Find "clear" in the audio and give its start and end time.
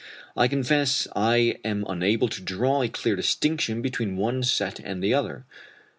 2.89-3.15